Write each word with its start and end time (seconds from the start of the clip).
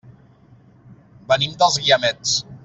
Venim 1.33 1.53
dels 1.61 1.79
Guiamets. 1.85 2.35